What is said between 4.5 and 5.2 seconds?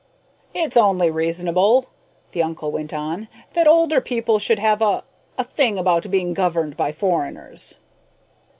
have a